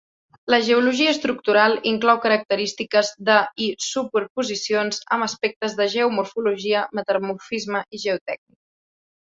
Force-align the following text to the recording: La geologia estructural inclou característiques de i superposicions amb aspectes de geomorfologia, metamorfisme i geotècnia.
La 0.51 0.57
geologia 0.67 1.11
estructural 1.15 1.75
inclou 1.91 2.21
característiques 2.23 3.13
de 3.29 3.35
i 3.67 3.69
superposicions 3.89 5.05
amb 5.17 5.29
aspectes 5.29 5.79
de 5.83 5.91
geomorfologia, 5.97 6.85
metamorfisme 7.03 7.89
i 7.99 8.05
geotècnia. 8.09 8.61